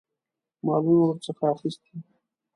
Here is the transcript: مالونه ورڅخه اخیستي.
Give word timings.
مالونه 0.65 1.03
ورڅخه 1.07 1.45
اخیستي. 1.55 1.91